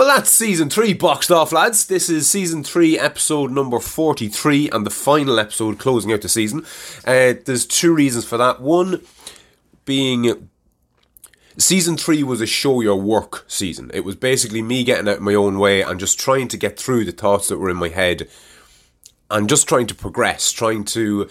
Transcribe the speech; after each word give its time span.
Well, 0.00 0.16
that's 0.16 0.30
season 0.30 0.70
three 0.70 0.94
boxed 0.94 1.30
off, 1.30 1.52
lads. 1.52 1.84
This 1.84 2.08
is 2.08 2.26
season 2.26 2.64
three, 2.64 2.98
episode 2.98 3.50
number 3.50 3.78
43, 3.78 4.70
and 4.70 4.86
the 4.86 4.90
final 4.90 5.38
episode 5.38 5.78
closing 5.78 6.10
out 6.10 6.22
the 6.22 6.28
season. 6.30 6.64
Uh, 7.04 7.34
there's 7.44 7.66
two 7.66 7.92
reasons 7.92 8.24
for 8.24 8.38
that. 8.38 8.62
One 8.62 9.02
being 9.84 10.48
season 11.58 11.98
three 11.98 12.22
was 12.22 12.40
a 12.40 12.46
show 12.46 12.80
your 12.80 12.96
work 12.96 13.44
season. 13.46 13.90
It 13.92 14.06
was 14.06 14.16
basically 14.16 14.62
me 14.62 14.84
getting 14.84 15.06
out 15.06 15.20
my 15.20 15.34
own 15.34 15.58
way 15.58 15.82
and 15.82 16.00
just 16.00 16.18
trying 16.18 16.48
to 16.48 16.56
get 16.56 16.80
through 16.80 17.04
the 17.04 17.12
thoughts 17.12 17.48
that 17.48 17.58
were 17.58 17.68
in 17.68 17.76
my 17.76 17.90
head 17.90 18.26
and 19.30 19.50
just 19.50 19.68
trying 19.68 19.86
to 19.88 19.94
progress, 19.94 20.50
trying 20.50 20.84
to 20.84 21.28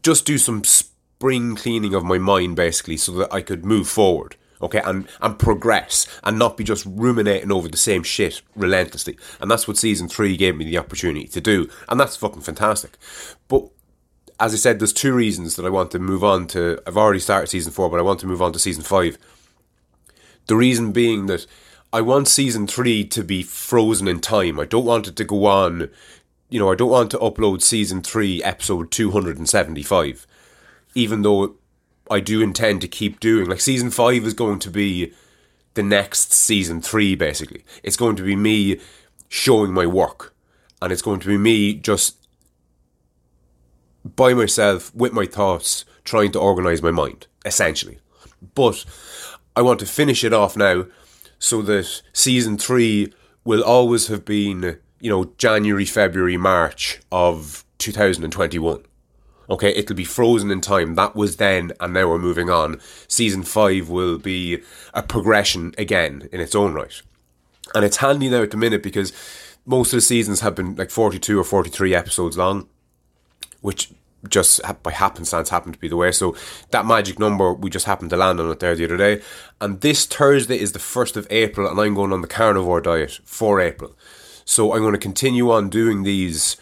just 0.00 0.24
do 0.24 0.38
some 0.38 0.62
spring 0.62 1.56
cleaning 1.56 1.92
of 1.92 2.04
my 2.04 2.18
mind, 2.18 2.54
basically, 2.54 2.96
so 2.96 3.10
that 3.14 3.34
I 3.34 3.42
could 3.42 3.64
move 3.64 3.88
forward 3.88 4.36
okay, 4.62 4.80
and, 4.84 5.08
and 5.20 5.38
progress 5.38 6.06
and 6.22 6.38
not 6.38 6.56
be 6.56 6.64
just 6.64 6.86
ruminating 6.86 7.52
over 7.52 7.68
the 7.68 7.76
same 7.76 8.02
shit 8.02 8.42
relentlessly. 8.54 9.16
And 9.40 9.50
that's 9.50 9.68
what 9.68 9.76
season 9.76 10.08
three 10.08 10.36
gave 10.36 10.56
me 10.56 10.64
the 10.64 10.78
opportunity 10.78 11.28
to 11.28 11.40
do. 11.40 11.68
And 11.88 11.98
that's 11.98 12.16
fucking 12.16 12.42
fantastic. 12.42 12.96
But 13.48 13.68
as 14.40 14.52
I 14.52 14.56
said, 14.56 14.78
there's 14.78 14.92
two 14.92 15.14
reasons 15.14 15.56
that 15.56 15.66
I 15.66 15.70
want 15.70 15.90
to 15.92 15.98
move 15.98 16.24
on 16.24 16.46
to. 16.48 16.80
I've 16.86 16.96
already 16.96 17.20
started 17.20 17.48
season 17.48 17.72
four, 17.72 17.88
but 17.88 18.00
I 18.00 18.02
want 18.02 18.20
to 18.20 18.26
move 18.26 18.42
on 18.42 18.52
to 18.52 18.58
season 18.58 18.82
five. 18.82 19.18
The 20.46 20.56
reason 20.56 20.92
being 20.92 21.26
that 21.26 21.46
I 21.94 22.00
want 22.00 22.26
season 22.26 22.66
three 22.66 23.04
to 23.04 23.22
be 23.22 23.44
frozen 23.44 24.08
in 24.08 24.18
time. 24.18 24.58
I 24.58 24.64
don't 24.64 24.84
want 24.84 25.06
it 25.06 25.14
to 25.14 25.24
go 25.24 25.46
on. 25.46 25.90
You 26.48 26.58
know, 26.58 26.72
I 26.72 26.74
don't 26.74 26.90
want 26.90 27.12
to 27.12 27.18
upload 27.18 27.62
season 27.62 28.02
three, 28.02 28.42
episode 28.42 28.90
275, 28.90 30.26
even 30.96 31.22
though 31.22 31.54
I 32.10 32.20
do 32.20 32.42
intend 32.42 32.80
to 32.82 32.88
keep 32.88 33.20
doing. 33.20 33.48
Like 33.48 33.60
season 33.60 33.90
five 33.90 34.24
is 34.24 34.34
going 34.34 34.58
to 34.60 34.70
be 34.70 35.12
the 35.74 35.82
next 35.82 36.32
season 36.32 36.80
three, 36.80 37.14
basically. 37.14 37.64
It's 37.82 37.96
going 37.96 38.16
to 38.16 38.22
be 38.22 38.36
me 38.36 38.80
showing 39.28 39.72
my 39.72 39.86
work, 39.86 40.34
and 40.80 40.92
it's 40.92 41.02
going 41.02 41.20
to 41.20 41.28
be 41.28 41.38
me 41.38 41.74
just 41.74 42.16
by 44.04 44.34
myself 44.34 44.94
with 44.94 45.12
my 45.12 45.26
thoughts, 45.26 45.84
trying 46.04 46.32
to 46.32 46.40
organize 46.40 46.82
my 46.82 46.90
mind, 46.90 47.26
essentially. 47.44 47.98
But 48.54 48.84
I 49.56 49.62
want 49.62 49.80
to 49.80 49.86
finish 49.86 50.24
it 50.24 50.32
off 50.32 50.56
now 50.56 50.86
so 51.38 51.62
that 51.62 52.02
season 52.12 52.58
three 52.58 53.12
will 53.44 53.62
always 53.62 54.08
have 54.08 54.24
been, 54.24 54.78
you 55.00 55.10
know, 55.10 55.32
January, 55.38 55.84
February, 55.84 56.36
March 56.36 57.00
of 57.10 57.64
2021. 57.78 58.84
Okay, 59.48 59.70
it'll 59.70 59.96
be 59.96 60.04
frozen 60.04 60.50
in 60.50 60.60
time. 60.60 60.94
That 60.94 61.14
was 61.14 61.36
then, 61.36 61.72
and 61.80 61.92
now 61.92 62.08
we're 62.08 62.18
moving 62.18 62.50
on. 62.50 62.80
Season 63.08 63.42
5 63.42 63.88
will 63.88 64.18
be 64.18 64.62
a 64.92 65.02
progression 65.02 65.74
again 65.76 66.28
in 66.32 66.40
its 66.40 66.54
own 66.54 66.74
right. 66.74 67.02
And 67.74 67.84
it's 67.84 67.98
handy 67.98 68.28
now 68.28 68.42
at 68.42 68.50
the 68.50 68.56
minute 68.56 68.82
because 68.82 69.12
most 69.66 69.92
of 69.92 69.98
the 69.98 70.02
seasons 70.02 70.40
have 70.40 70.54
been 70.54 70.76
like 70.76 70.90
42 70.90 71.38
or 71.38 71.44
43 71.44 71.94
episodes 71.94 72.36
long, 72.36 72.68
which 73.60 73.90
just 74.28 74.60
by 74.82 74.90
happenstance 74.90 75.50
happened 75.50 75.74
to 75.74 75.80
be 75.80 75.88
the 75.88 75.96
way. 75.96 76.12
So 76.12 76.36
that 76.70 76.86
magic 76.86 77.18
number, 77.18 77.52
we 77.52 77.70
just 77.70 77.86
happened 77.86 78.10
to 78.10 78.16
land 78.16 78.40
on 78.40 78.50
it 78.50 78.60
there 78.60 78.74
the 78.74 78.84
other 78.84 78.96
day. 78.96 79.22
And 79.60 79.80
this 79.80 80.06
Thursday 80.06 80.58
is 80.58 80.72
the 80.72 80.78
1st 80.78 81.16
of 81.16 81.26
April, 81.30 81.68
and 81.68 81.78
I'm 81.78 81.94
going 81.94 82.12
on 82.12 82.22
the 82.22 82.28
carnivore 82.28 82.80
diet 82.80 83.20
for 83.24 83.60
April. 83.60 83.96
So 84.44 84.72
I'm 84.72 84.80
going 84.80 84.92
to 84.92 84.98
continue 84.98 85.50
on 85.50 85.68
doing 85.68 86.02
these 86.02 86.56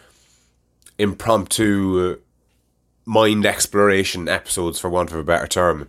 impromptu 0.99 2.13
uh, 2.13 2.17
mind 3.05 3.47
exploration 3.47 4.29
episodes, 4.29 4.79
for 4.79 4.91
want 4.91 5.11
of 5.11 5.19
a 5.19 5.25
better 5.25 5.47
term. 5.47 5.89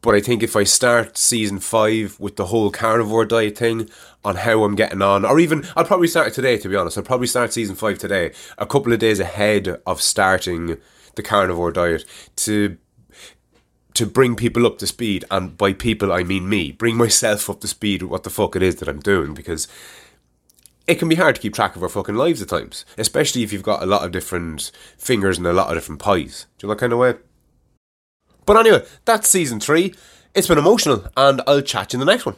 But 0.00 0.16
I 0.16 0.20
think 0.20 0.42
if 0.42 0.56
I 0.56 0.64
start 0.64 1.16
season 1.16 1.60
five 1.60 2.18
with 2.18 2.34
the 2.34 2.46
whole 2.46 2.70
carnivore 2.70 3.24
diet 3.24 3.56
thing 3.56 3.88
on 4.24 4.34
how 4.34 4.64
I'm 4.64 4.74
getting 4.74 5.00
on, 5.00 5.24
or 5.24 5.38
even 5.38 5.64
I'll 5.76 5.84
probably 5.84 6.08
start 6.08 6.28
it 6.28 6.34
today, 6.34 6.58
to 6.58 6.68
be 6.68 6.74
honest. 6.74 6.98
I'll 6.98 7.04
probably 7.04 7.28
start 7.28 7.52
season 7.52 7.76
five 7.76 7.98
today, 7.98 8.32
a 8.58 8.66
couple 8.66 8.92
of 8.92 8.98
days 8.98 9.20
ahead 9.20 9.80
of 9.86 10.02
starting 10.02 10.78
the 11.14 11.22
carnivore 11.22 11.72
diet 11.72 12.04
to 12.36 12.76
to 13.94 14.06
bring 14.06 14.34
people 14.34 14.66
up 14.66 14.78
to 14.78 14.86
speed, 14.86 15.24
and 15.30 15.56
by 15.56 15.72
people 15.72 16.12
I 16.12 16.24
mean 16.24 16.48
me, 16.48 16.72
bring 16.72 16.96
myself 16.96 17.48
up 17.50 17.60
to 17.60 17.68
speed 17.68 18.02
with 18.02 18.10
what 18.10 18.22
the 18.24 18.30
fuck 18.30 18.56
it 18.56 18.62
is 18.62 18.76
that 18.76 18.88
I'm 18.88 19.00
doing 19.00 19.34
because 19.34 19.68
it 20.86 20.96
can 20.96 21.08
be 21.08 21.14
hard 21.14 21.34
to 21.36 21.40
keep 21.40 21.54
track 21.54 21.76
of 21.76 21.82
our 21.82 21.88
fucking 21.88 22.16
lives 22.16 22.42
at 22.42 22.48
times, 22.48 22.84
especially 22.98 23.42
if 23.42 23.52
you've 23.52 23.62
got 23.62 23.82
a 23.82 23.86
lot 23.86 24.04
of 24.04 24.12
different 24.12 24.70
fingers 24.96 25.38
and 25.38 25.46
a 25.46 25.52
lot 25.52 25.68
of 25.68 25.74
different 25.74 26.00
pies. 26.00 26.46
Do 26.58 26.66
you 26.66 26.68
know 26.68 26.74
that 26.74 26.80
kind 26.80 26.92
of 26.92 26.98
way? 26.98 27.14
But 28.44 28.56
anyway, 28.56 28.84
that's 29.04 29.28
season 29.28 29.60
three. 29.60 29.94
It's 30.34 30.48
been 30.48 30.58
emotional, 30.58 31.06
and 31.16 31.42
I'll 31.46 31.62
chat 31.62 31.92
you 31.92 32.00
in 32.00 32.06
the 32.06 32.12
next 32.12 32.26
one. 32.26 32.36